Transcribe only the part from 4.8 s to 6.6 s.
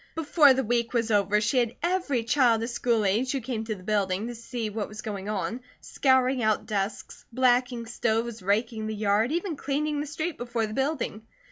was going on, scouring